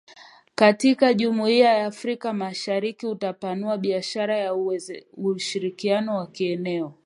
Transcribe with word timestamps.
katika 0.55 1.13
jumuia 1.13 1.73
ya 1.73 1.85
Afrika 1.85 2.33
mashariki 2.33 3.05
kutapanua 3.07 3.77
biashara 3.77 4.43
na 4.45 4.53
ushirikiano 5.17 6.17
wa 6.17 6.27
kieneo 6.27 6.93